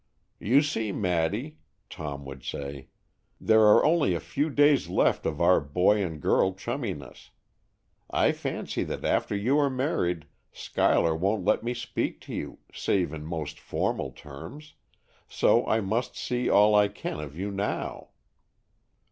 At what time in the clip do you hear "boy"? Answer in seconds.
5.61-6.03